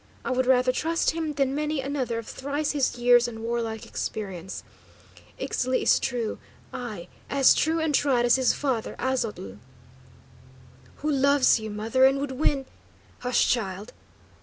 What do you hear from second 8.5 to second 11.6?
father, Aztotl!" "Who loves